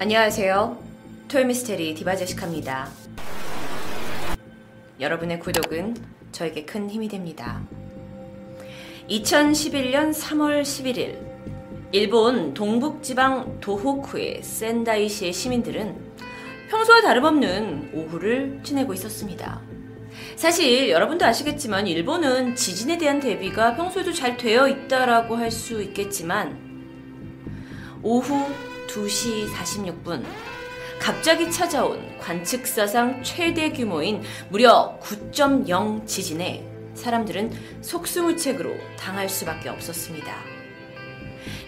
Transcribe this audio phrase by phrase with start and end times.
[0.00, 0.78] 안녕하세요.
[1.26, 2.88] 토요미스테리 디바제시카입니다.
[5.00, 5.96] 여러분의 구독은
[6.30, 7.60] 저에게 큰 힘이 됩니다.
[9.10, 11.18] 2011년 3월 11일,
[11.90, 15.96] 일본 동북지방 도호쿠의 센다이시의 시민들은
[16.70, 19.60] 평소와 다름없는 오후를 지내고 있었습니다.
[20.36, 26.68] 사실 여러분도 아시겠지만 일본은 지진에 대한 대비가 평소에도 잘 되어 있다라고 할 수 있겠지만
[28.04, 28.46] 오후
[28.88, 30.24] 2시 46분
[30.98, 40.34] 갑자기 찾아온 관측사상 최대 규모인 무려 9.0 지진에 사람들은 속수무책으로 당할 수밖에 없었습니다.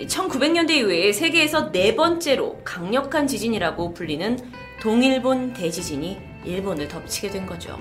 [0.00, 4.38] 1900년대 이후에 세계에서 네 번째로 강력한 지진이라고 불리는
[4.80, 7.78] 동일본 대지진이 일본을 덮치게 된 거죠.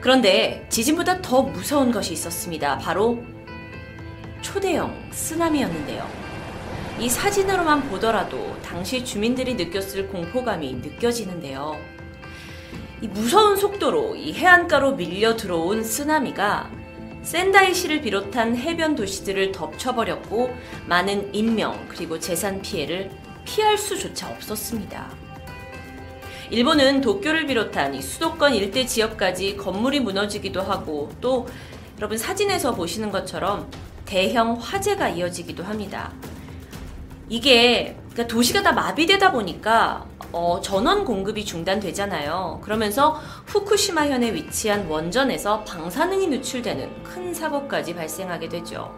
[0.00, 2.78] 그런데 지진보다 더 무서운 것이 있었습니다.
[2.78, 3.22] 바로
[4.40, 6.23] 초대형 쓰나미였는데요.
[7.00, 11.76] 이 사진으로만 보더라도 당시 주민들이 느꼈을 공포감이 느껴지는데요.
[13.00, 16.70] 이 무서운 속도로 이 해안가로 밀려 들어온 쓰나미가
[17.22, 20.54] 센다이시를 비롯한 해변 도시들을 덮쳐버렸고
[20.86, 23.10] 많은 인명 그리고 재산 피해를
[23.44, 25.10] 피할 수조차 없었습니다.
[26.50, 31.48] 일본은 도쿄를 비롯한 이 수도권 일대 지역까지 건물이 무너지기도 하고 또
[31.98, 33.68] 여러분 사진에서 보시는 것처럼
[34.04, 36.12] 대형 화재가 이어지기도 합니다.
[37.28, 42.60] 이게 그러니까 도시가 다 마비되다 보니까 어, 전원 공급이 중단되잖아요.
[42.62, 48.94] 그러면서 후쿠시마 현에 위치한 원전에서 방사능이 누출되는 큰 사고까지 발생하게 되죠.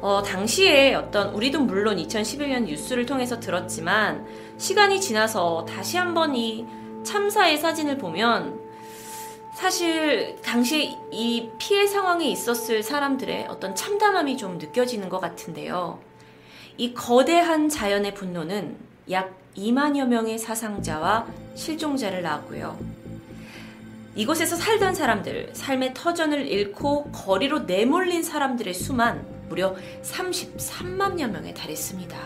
[0.00, 4.26] 어, 당시에 어떤 우리도 물론 2011년 뉴스를 통해서 들었지만
[4.58, 6.66] 시간이 지나서 다시 한번 이
[7.04, 8.60] 참사의 사진을 보면
[9.54, 15.98] 사실 당시에 이 피해 상황에 있었을 사람들의 어떤 참담함이 좀 느껴지는 것 같은데요.
[16.76, 18.76] 이 거대한 자연의 분노는
[19.10, 22.76] 약 2만여 명의 사상자와 실종자를 낳았고요.
[24.16, 32.18] 이곳에서 살던 사람들, 삶의 터전을 잃고 거리로 내몰린 사람들의 수만 무려 33만여 명에 달했습니다.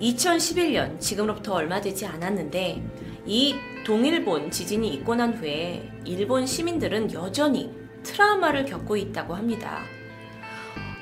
[0.00, 2.82] 2011년, 지금으로부터 얼마 되지 않았는데,
[3.26, 7.70] 이 동일본 지진이 있고 난 후에 일본 시민들은 여전히
[8.02, 9.82] 트라우마를 겪고 있다고 합니다.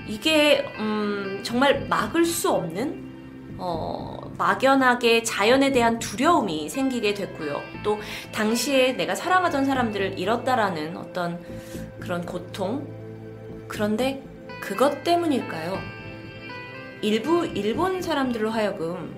[0.08, 3.08] 이게 음, 정말 막을 수 없는
[3.58, 7.60] 어, 막연하게 자연에 대한 두려움이 생기게 됐고요.
[7.82, 7.98] 또
[8.32, 11.40] 당시에 내가 사랑하던 사람들을 잃었다라는 어떤
[12.00, 12.86] 그런 고통.
[13.68, 14.22] 그런데
[14.60, 15.78] 그것 때문일까요?
[17.02, 19.14] 일부 일본 사람들로 하여금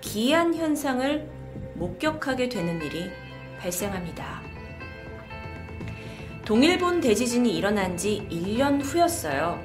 [0.00, 1.28] 기이한 현상을
[1.74, 3.10] 목격하게 되는 일이
[3.58, 4.42] 발생합니다.
[6.44, 9.58] 동일본 대지진이 일어난 지 1년 후였어요.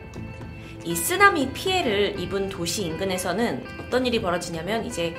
[0.89, 5.13] 이 쓰나미 피해를 입은 도시 인근에서는 어떤 일이 벌어지냐면 이제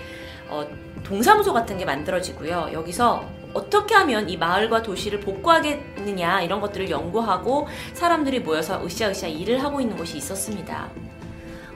[0.49, 0.67] 어,
[1.05, 2.71] 동사무소 같은 게 만들어지고요.
[2.73, 9.81] 여기서 어떻게 하면 이 마을과 도시를 복구하겠느냐 이런 것들을 연구하고 사람들이 모여서 으쌰으쌰 일을 하고
[9.81, 10.91] 있는 곳이 있었습니다.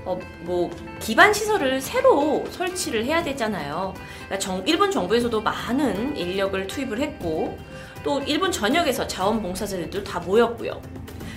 [0.04, 3.94] 어, 뭐 기반 시설을 새로 설치를 해야 되잖아요.
[4.24, 7.56] 그러니까 정, 일본 정부에서도 많은 인력을 투입을 했고
[8.02, 10.82] 또 일본 전역에서 자원봉사자들도 다 모였고요.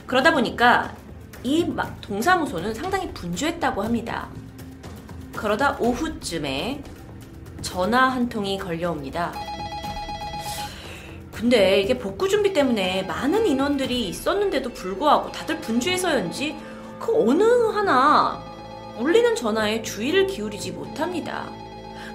[0.08, 0.96] 그러다 보니까
[1.44, 1.66] 이
[2.02, 4.30] 동사무소는 상당히 분주했다고 합니다.
[5.36, 6.84] 그러다 오후쯤에
[7.62, 9.34] 전화 한 통이 걸려옵니다.
[11.32, 16.56] 근데 이게 복구 준비 때문에 많은 인원들이 있었는데도 불구하고 다들 분주해서였는지
[17.00, 18.42] 그 어느 하나
[19.00, 21.48] 울리는 전화에 주의를 기울이지 못합니다.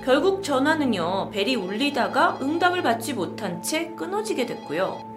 [0.04, 5.11] 결국 전화는요, 벨이 울리다가 응답을 받지 못한 채 끊어지게 됐고요.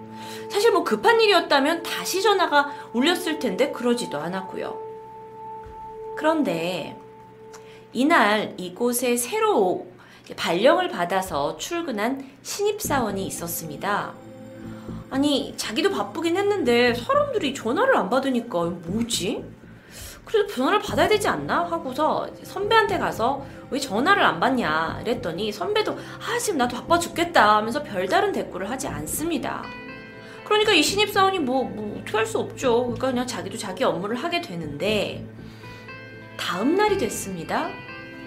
[0.50, 4.78] 사실 뭐 급한 일이었다면 다시 전화가 울렸을 텐데 그러지도 않았고요.
[6.16, 6.96] 그런데
[7.92, 9.86] 이날 이곳에 새로
[10.36, 14.14] 발령을 받아서 출근한 신입사원이 있었습니다.
[15.08, 19.44] 아니, 자기도 바쁘긴 했는데 사람들이 전화를 안 받으니까 뭐지?
[20.24, 21.64] 그래도 전화를 받아야 되지 않나?
[21.64, 24.98] 하고서 선배한테 가서 왜 전화를 안 받냐?
[25.02, 29.62] 이랬더니 선배도 아, 지금 나도 바빠 죽겠다 하면서 별다른 대꾸를 하지 않습니다.
[30.46, 32.82] 그러니까 이 신입사원이 뭐, 뭐, 어떻게 할 수 없죠.
[32.84, 35.26] 그러니까 그냥 자기도 자기 업무를 하게 되는데,
[36.36, 37.68] 다음 날이 됐습니다.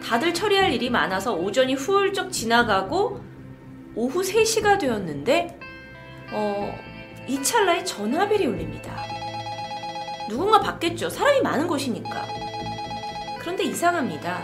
[0.04, 3.22] 다들 처리할 일이 많아서 오전이 후울적 지나가고,
[3.96, 5.60] 오후 3시가 되었는데,
[6.32, 6.78] 어,
[7.28, 8.96] 이 찰나에 전화벨이 울립니다.
[10.30, 11.10] 누군가 받겠죠.
[11.10, 12.26] 사람이 많은 곳이니까.
[13.40, 14.42] 그런데 이상합니다.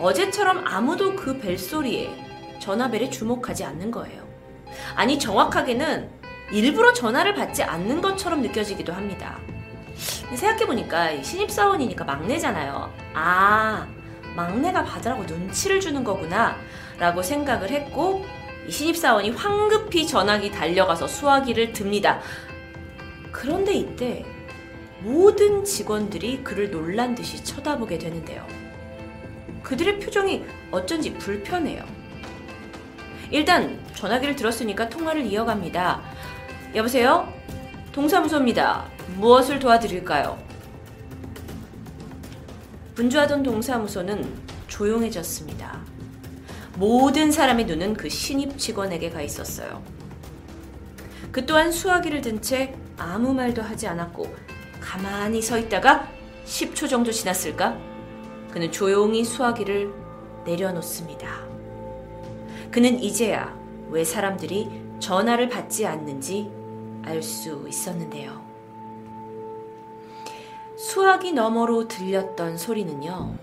[0.00, 2.10] 어제처럼 아무도 그 벨소리에
[2.58, 4.26] 전화벨에 주목하지 않는 거예요.
[4.94, 6.10] 아니, 정확하게는
[6.52, 9.38] 일부러 전화를 받지 않는 것처럼 느껴지기도 합니다.
[10.34, 12.92] 생각해보니까 신입사원이니까 막내잖아요.
[13.14, 13.86] 아,
[14.34, 16.56] 막내가 받으라고 눈치를 주는 거구나
[16.98, 18.24] 라고 생각을 했고
[18.66, 22.20] 이 신입사원이 황급히 전화기 달려가서 수화기를 듭니다.
[23.32, 24.24] 그런데 이때
[25.00, 28.46] 모든 직원들이 그를 놀란 듯이 쳐다보게 되는데요.
[29.62, 31.84] 그들의 표정이 어쩐지 불편해요.
[33.30, 36.02] 일단 전화기를 들었으니까 통화를 이어갑니다.
[36.74, 37.32] 여보세요?
[37.92, 38.84] 동사무소입니다.
[39.16, 40.38] 무엇을 도와드릴까요?
[42.94, 44.24] 분주하던 동사무소는
[44.68, 45.80] 조용해졌습니다.
[46.76, 49.82] 모든 사람의 눈은 그 신입 직원에게 가 있었어요.
[51.32, 54.34] 그 또한 수화기를 든 채 아무 말도 하지 않았고
[54.80, 56.08] 가만히 서 있다가
[56.46, 57.76] 10초 정도 지났을까?
[58.50, 59.92] 그는 조용히 수화기를
[60.46, 61.28] 내려놓습니다.
[62.70, 63.54] 그는 이제야
[63.90, 66.50] 왜 사람들이 전화를 받지 않는지
[67.04, 68.44] 알 수 있었는데요.
[70.76, 73.34] 수화기 너머로 들렸던 소리는요.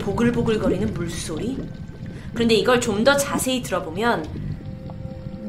[0.00, 1.58] 보글보글거리는 물소리?
[2.34, 4.26] 그런데 이걸 좀 더 자세히 들어보면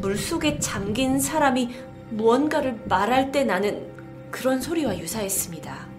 [0.02, 1.70] 물속에 잠긴 사람이
[2.10, 3.88] 무언가를 말할 때 나는
[4.32, 5.93] 그런 소리와 유사했습니다.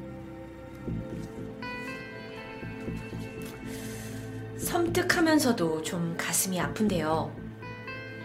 [4.75, 7.32] 섬뜩하면서도 좀 가슴이 아픈데요.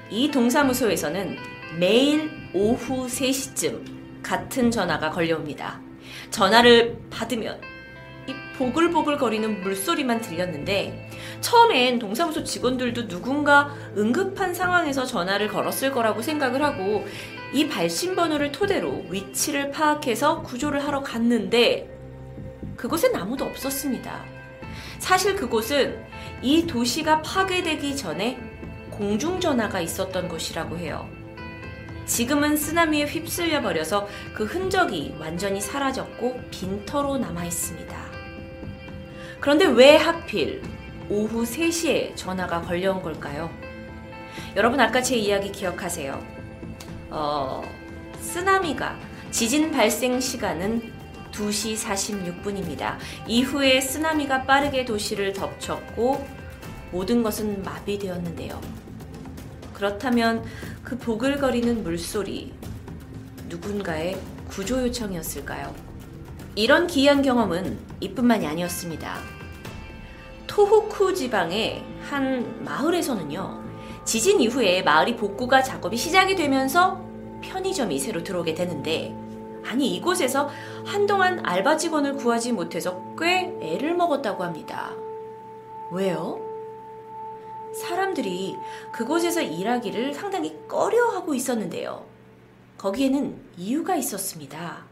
[0.09, 1.37] 이 동사무소에서는
[1.77, 5.79] 매일 오후 3시쯤 같은 전화가 걸려옵니다.
[6.31, 7.61] 전화를 받으면
[8.25, 16.63] 이 보글보글 거리는 물소리만 들렸는데 처음엔 동사무소 직원들도 누군가 응급한 상황에서 전화를 걸었을 거라고 생각을
[16.63, 17.05] 하고
[17.53, 21.95] 이 발신 번호를 토대로 위치를 파악해서 구조를 하러 갔는데
[22.75, 24.25] 그곳엔 아무도 없었습니다.
[24.97, 26.08] 사실 그곳은
[26.41, 28.39] 이 도시가 파괴되기 전에
[28.91, 31.09] 공중전화가 있었던 곳이라고 해요.
[32.05, 37.95] 지금은 쓰나미에 휩쓸려 버려서 그 흔적이 완전히 사라졌고 빈터로 남아 있습니다.
[39.39, 40.61] 그런데 왜 하필
[41.09, 43.49] 오후 3시에 전화가 걸려온 걸까요?
[44.55, 46.21] 여러분 아까 제 이야기 기억하세요.
[47.11, 47.63] 어,
[48.19, 48.97] 쓰나미가
[49.31, 50.98] 지진 발생 시간은
[51.31, 52.97] 2시 46분입니다.
[53.27, 56.25] 이후에 쓰나미가 빠르게 도시를 덮쳤고
[56.91, 58.59] 모든 것은 마비되었는데요.
[59.73, 60.43] 그렇다면
[60.83, 62.53] 그 보글거리는 물소리
[63.47, 65.73] 누군가의 구조 요청이었을까요?
[66.55, 69.17] 이런 기이한 경험은 이뿐만이 아니었습니다.
[70.47, 73.63] 토호쿠 지방의 한 마을에서는요,
[74.03, 77.05] 지진 이후에 마을이 복구가 작업이 시작이 되면서
[77.41, 79.15] 편의점이 새로 들어오게 되는데,
[79.69, 80.49] 아니, 이곳에서
[80.83, 84.95] 한동안 알바 직원을 구하지 못해서 꽤 애를 먹었다고 합니다.
[85.91, 86.39] 왜요?
[87.79, 88.57] 사람들이
[88.91, 92.03] 그곳에서 일하기를 상당히 꺼려하고 있었는데요.
[92.79, 94.85] 거기에는 이유가 있었습니다.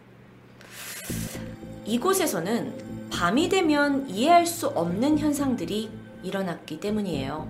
[1.86, 5.90] 이곳에서는 밤이 되면 이해할 수 없는 현상들이
[6.22, 7.50] 일어났기 때문이에요.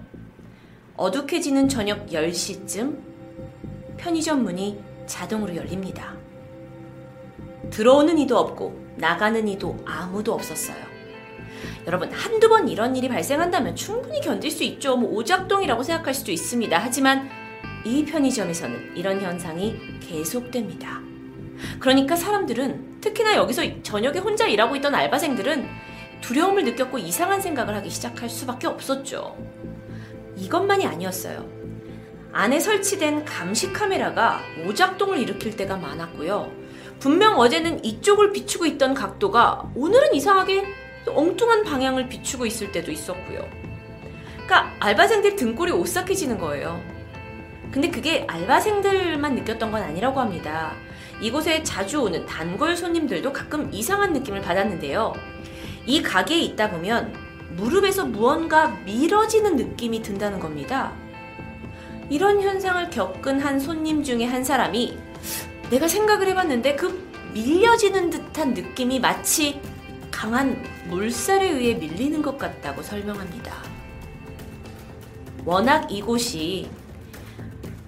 [0.96, 2.98] 어둑해지는 저녁 10시쯤
[3.98, 6.17] 편의점 문이 자동으로 열립니다.
[7.70, 10.78] 들어오는 이도 없고 나가는 이도 아무도 없었어요.
[11.86, 14.98] 여러분, 한두 번 이런 일이 발생한다면 충분히 견딜 수 있죠.
[14.98, 16.78] 뭐 오작동이라고 생각할 수도 있습니다.
[16.78, 17.30] 하지만
[17.86, 21.02] 이 편의점에서는 이런 현상이 계속됩니다.
[21.80, 25.68] 그러니까 사람들은 특히나 여기서 저녁에 혼자 일하고 있던 알바생들은
[26.22, 29.38] 두려움을 느꼈고 이상한 생각을 하기 시작할 수밖에 없었죠.
[30.36, 31.46] 이것만이 아니었어요.
[32.34, 36.52] 안에 설치된 감시 카메라가 오작동을 일으킬 때가 많았고요.
[37.00, 40.66] 분명 어제는 이쪽을 비추고 있던 각도가 오늘은 이상하게
[41.08, 43.48] 엉뚱한 방향을 비추고 있을 때도 있었고요.
[44.34, 46.82] 그러니까 알바생들 등골이 오싹해지는 거예요.
[47.72, 50.74] 근데 그게 알바생들만 느꼈던 건 아니라고 합니다.
[51.22, 55.14] 이곳에 자주 오는 단골 손님들도 가끔 이상한 느낌을 받았는데요.
[55.86, 57.14] 이 가게에 있다 보면
[57.56, 60.94] 무릎에서 무언가 밀어지는 느낌이 든다는 겁니다.
[62.10, 64.98] 이런 현상을 겪은 한 손님 중에 한 사람이
[65.70, 69.60] 내가 생각을 해봤는데 그 밀려지는 듯한 느낌이 마치
[70.10, 73.54] 강한 물살에 의해 밀리는 것 같다고 설명합니다.
[75.46, 76.70] 워낙 이곳이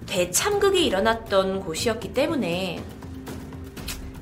[0.06, 2.82] 대참극이 일어났던 곳이었기 때문에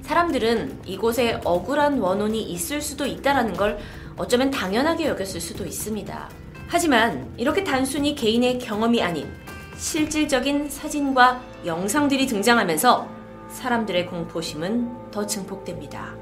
[0.03, 3.79] 사람들은 이곳에 억울한 원혼이 있을 수도 있다라는 걸
[4.17, 6.31] 어쩌면 당연하게 여겼을 수도 있습니다.
[6.67, 9.31] 하지만 이렇게 단순히 개인의 경험이 아닌
[9.77, 13.18] 실질적인 사진과 영상들이 등장하면서
[13.51, 16.15] 사람들의 공포심은 더 증폭됩니다.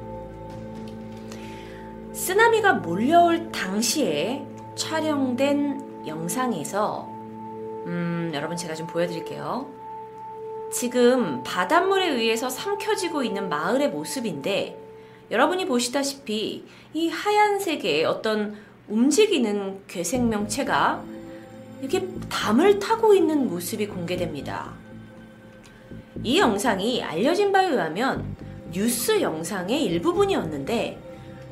[2.12, 7.08] 쓰나미가 몰려올 당시에 촬영된 영상에서
[7.86, 9.70] 음, 여러분 제가 좀 보여드릴게요.
[10.72, 14.76] 지금 바닷물에 의해서 삼켜지고 있는 마을의 모습인데
[15.30, 18.56] 여러분이 보시다시피 이 하얀색의 어떤
[18.88, 21.02] 움직이는 괴생명체가
[21.80, 24.85] 이렇게 담을 타고 있는 모습이 공개됩니다.
[26.22, 28.36] 이 영상이 알려진 바에 의하면
[28.72, 31.02] 뉴스 영상의 일부분이었는데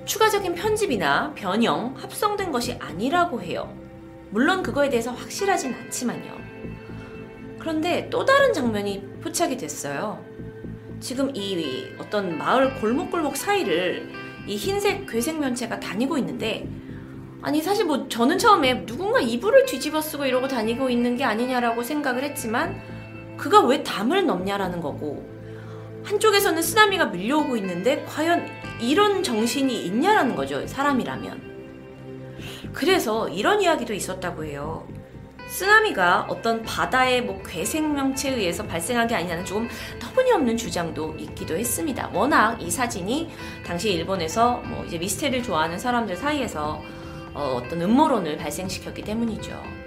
[0.05, 3.75] 추가적인 편집이나 변형, 합성된 것이 아니라고 해요.
[4.31, 6.35] 물론 그거에 대해서 확실하진 않지만요.
[7.59, 10.23] 그런데 또 다른 장면이 포착이 됐어요.
[11.01, 14.11] 지금 이 어떤 마을 골목골목 사이를
[14.47, 16.69] 이 흰색 괴생면체가 다니고 있는데
[17.41, 22.23] 아니 사실 뭐 저는 처음에 누군가 이불을 뒤집어 쓰고 이러고 다니고 있는 게 아니냐라고 생각을
[22.25, 22.81] 했지만
[23.37, 25.29] 그가 왜 담을 넘냐라는 거고
[26.05, 28.47] 한쪽에서는 쓰나미가 밀려오고 있는데 과연
[28.81, 31.55] 이런 정신이 있냐라는 거죠 사람이라면
[32.73, 34.87] 그래서 이런 이야기도 있었다고 해요
[35.49, 39.69] 쓰나미가 어떤 바다의 뭐 괴생명체에 의해서 발생한 게 아니냐는 조금
[40.01, 42.11] 터무니없는 주장도 있기도 했습니다.
[42.13, 43.31] 워낙 이 사진이
[43.65, 46.83] 당시 일본에서 뭐 이제 미스테리를 좋아하는 사람들 사이에서
[47.35, 49.84] 어, 떤 음모론을 발생시켰기 때문이죠.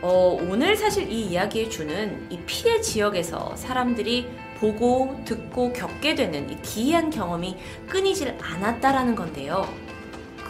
[0.00, 4.28] 어, 오늘 사실 이 이야기에 주는 이 피해 지역에서 사람들이
[4.60, 7.56] 보고 듣고 겪게 되는 이 기이한 경험이
[7.88, 9.68] 끊이질 않았다라는 건데요.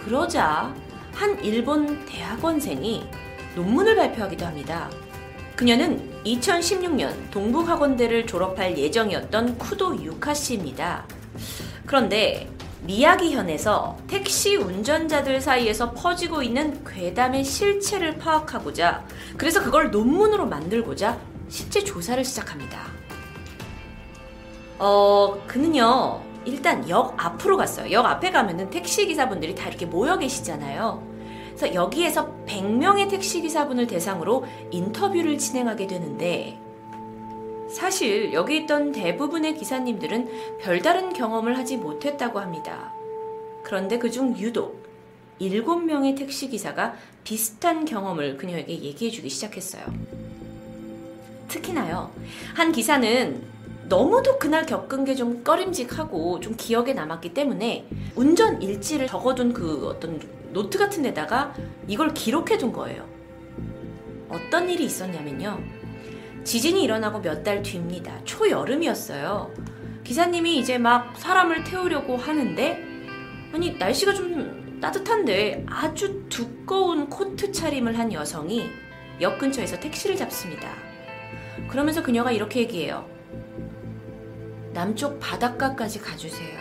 [0.04, 0.74] 그러자
[1.12, 3.04] 한 일본 대학원생이
[3.56, 4.90] 논문을 발표하기도 합니다.
[5.56, 11.06] 그녀는 2016년 동북학원대를 졸업할 예정이었던 쿠도 유카 씨입니다.
[11.86, 12.48] 그런데
[12.82, 19.04] 미야기현에서 택시 운전자들 사이에서 퍼지고 있는 괴담의 실체를 파악하고자
[19.36, 21.18] 그래서 그걸 논문으로 만들고자
[21.48, 22.78] 실제 조사를 시작합니다.
[24.78, 27.90] 어, 그는요, 일단 역 앞으로 갔어요.
[27.90, 31.02] 역 앞에 가면은 택시 기사분들이 다 이렇게 모여 계시잖아요.
[31.48, 36.60] 그래서 여기에서 100명의 택시 기사분을 대상으로 인터뷰를 진행하게 되는데
[37.70, 42.92] 사실 여기 있던 대부분의 기사님들은 별다른 경험을 하지 못했다고 합니다.
[43.62, 44.86] 그런데 그중 유독
[45.40, 49.82] 7명의 택시 기사가 비슷한 경험을 그녀에게 얘기해 주기 시작했어요.
[51.48, 52.10] 특히나요.
[52.54, 53.42] 한 기사는
[53.88, 60.20] 너무도 그날 겪은 게 좀 꺼림직하고 좀 기억에 남았기 때문에 운전 일지를 적어둔 그 어떤
[60.52, 61.54] 노트 같은 데다가
[61.86, 63.06] 이걸 기록해 둔 거예요.
[64.28, 65.77] 어떤 일이 있었냐면요.
[66.44, 68.20] 지진이 일어나고 몇 달 뒤입니다.
[68.24, 69.52] 초여름이었어요.
[70.04, 72.84] 기사님이 이제 막 사람을 태우려고 하는데,
[73.52, 78.70] 아니, 날씨가 좀 따뜻한데 아주 두꺼운 코트 차림을 한 여성이
[79.20, 80.68] 역 근처에서 택시를 잡습니다.
[81.68, 83.08] 그러면서 그녀가 이렇게 얘기해요.
[84.72, 86.58] 남쪽 바닷가까지 가주세요.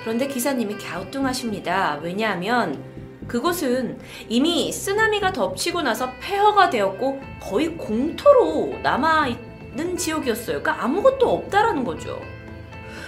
[0.00, 2.00] 그런데 기사님이 갸우뚱하십니다.
[2.02, 2.82] 왜냐하면
[3.28, 3.98] 그곳은
[4.28, 10.62] 이미 쓰나미가 덮치고 나서 폐허가 되었고 거의 공터로 남아있는 지역이었어요.
[10.62, 12.20] 그러니까 아무것도 없다라는 거죠.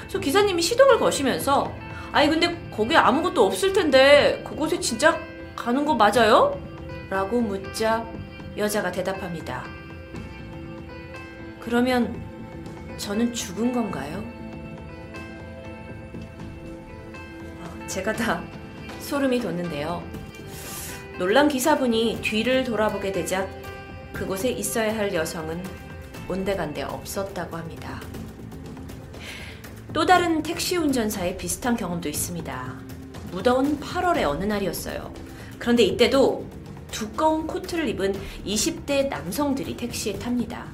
[0.00, 1.72] 그래서 기사님이 시동을 거시면서
[2.12, 5.18] 아니 근데 거기 아무것도 없을 텐데 그곳에 진짜
[5.56, 6.58] 가는 거 맞아요?
[7.10, 8.06] 라고 묻자
[8.56, 9.64] 여자가 대답합니다.
[11.60, 12.22] 그러면
[12.96, 14.22] 저는 죽은 건가요?
[17.62, 18.42] 어, 제가 다
[19.04, 20.02] 소름이 돋는데요.
[21.18, 23.46] 놀란 기사분이 뒤를 돌아보게 되자
[24.12, 25.62] 그곳에 있어야 할 여성은
[26.28, 28.00] 온데간데 없었다고 합니다.
[29.92, 32.74] 또 다른 택시 운전사의 비슷한 경험도 있습니다.
[33.30, 35.12] 무더운 8월의 어느 날이었어요.
[35.58, 36.46] 그런데 이때도
[36.90, 38.14] 두꺼운 코트를 입은
[38.46, 40.66] 20대 남성들이 택시에 탑니다.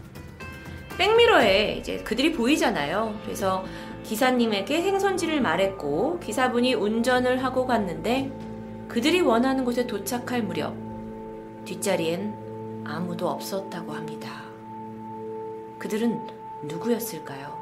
[0.97, 3.19] 백미러에 이제 그들이 보이잖아요.
[3.25, 3.65] 그래서
[4.11, 8.33] 기사님에게 행선지를 말했고 기사분이 운전을 하고 갔는데
[8.89, 10.75] 그들이 원하는 곳에 도착할 무렵
[11.65, 14.43] 뒷자리엔 아무도 없었다고 합니다.
[15.79, 16.27] 그들은
[16.65, 17.57] 누구였을까요?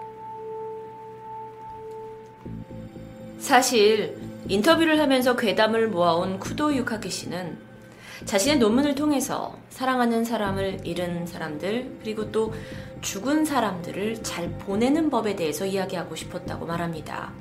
[3.38, 7.58] 사실 인터뷰를 하면서 괴담을 모아온 쿠도 유카키 씨는
[8.24, 12.52] 자신의 논문을 통해서 사랑하는 사람을 잃은 사람들, 그리고 또
[13.00, 17.32] 죽은 사람들을 잘 보내는 법에 대해서 이야기하고 싶었다고 말합니다.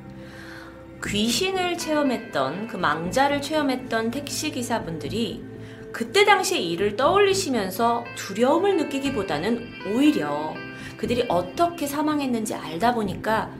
[1.04, 5.44] 귀신을 체험했던, 그 망자를 체험했던 택시 기사분들이
[5.92, 10.54] 그때 당시의 일을 떠올리시면서 두려움을 느끼기보다는 오히려
[10.98, 13.52] 그들이 어떻게 사망했는지 알다 보니까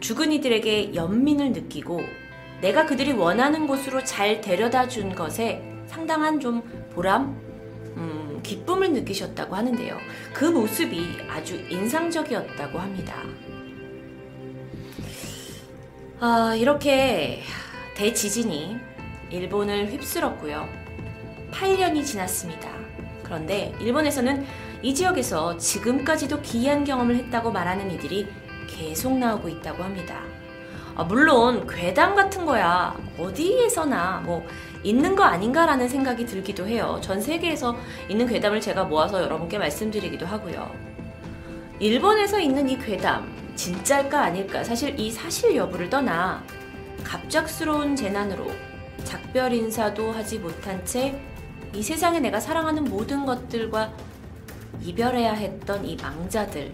[0.00, 2.00] 죽은 이들에게 연민을 느끼고
[2.60, 7.49] 내가 그들이 원하는 곳으로 잘 데려다 준 것에 상당한 좀 보람, 음,
[8.50, 9.96] 기쁨을 느끼셨다고 하는데요.
[10.32, 13.22] 그 모습이 아주 인상적이었다고 합니다.
[16.18, 17.44] 아, 이렇게
[17.94, 18.76] 대지진이
[19.30, 20.68] 일본을 휩쓸었고요.
[21.52, 22.68] 8년이 지났습니다.
[23.22, 24.44] 그런데 일본에서는
[24.82, 28.26] 이 지역에서 지금까지도 기이한 경험을 했다고 말하는 이들이
[28.66, 30.22] 계속 나오고 있다고 합니다.
[30.96, 34.44] 아, 물론 괴담 같은 거야 어디에서나 뭐
[34.82, 36.98] 있는 거 아닌가라는 생각이 들기도 해요.
[37.02, 37.76] 전 세계에서
[38.08, 40.70] 있는 괴담을 제가 모아서 여러분께 말씀드리기도 하고요.
[41.78, 46.42] 일본에서 있는 이 괴담 진짜일까 아닐까 사실 이 사실 여부를 떠나
[47.04, 48.50] 갑작스러운 재난으로
[49.04, 51.30] 작별 인사도 하지 못한 채
[51.72, 53.92] 이 세상에 내가 사랑하는 모든 것들과
[54.82, 56.72] 이별해야 했던 이 망자들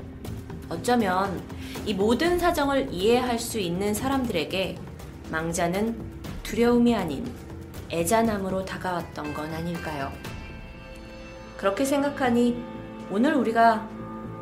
[0.70, 1.42] 어쩌면
[1.84, 4.76] 이 모든 사정을 이해할 수 있는 사람들에게
[5.30, 5.96] 망자는
[6.42, 7.30] 두려움이 아닌
[7.90, 10.12] 애잔함으로 다가왔던 건 아닐까요?
[11.57, 12.62] 그렇게 생각하니
[13.11, 13.88] 오늘 우리가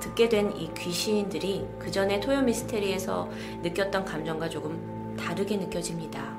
[0.00, 3.30] 듣게 된 이 귀신들이 그 전에 토요 미스테리에서
[3.62, 6.36] 느꼈던 감정과 조금 다르게 느껴집니다.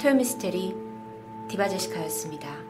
[0.00, 0.74] 토요 미스테리
[1.48, 2.65] 디바제시카였습니다.